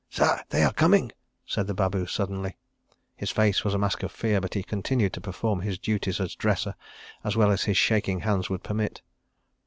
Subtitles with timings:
[0.09, 1.11] "Sah—they are coming!"
[1.45, 2.57] said the babu suddenly.
[3.15, 6.33] His face was a mask of fear, but he continued to perform his duties as
[6.33, 6.73] dresser,
[7.23, 9.03] as well as his shaking hands would permit.